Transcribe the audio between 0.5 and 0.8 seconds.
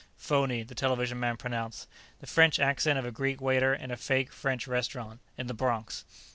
the